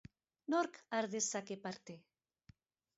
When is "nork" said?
0.53-0.79